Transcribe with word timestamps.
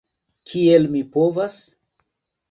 Kiel 0.53 0.87
mi 0.95 1.01
povas? 1.17 1.57